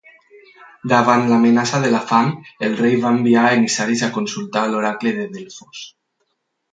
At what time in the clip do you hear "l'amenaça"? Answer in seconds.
1.31-1.81